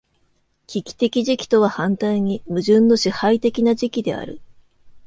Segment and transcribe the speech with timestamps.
[0.65, 4.41] 危機的時期とは反対に矛盾の支配的な時期である。